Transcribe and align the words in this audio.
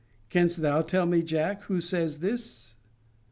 * 0.17 0.29
Canst 0.31 0.63
thou 0.63 0.81
tell 0.81 1.05
me, 1.05 1.21
Jack, 1.21 1.61
who 1.65 1.79
says 1.79 2.21
this? 2.21 2.73